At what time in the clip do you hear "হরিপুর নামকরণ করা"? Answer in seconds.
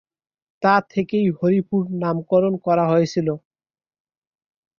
1.37-2.85